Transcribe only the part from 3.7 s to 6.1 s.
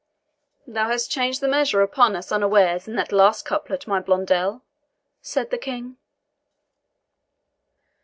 my Blondel," said the King.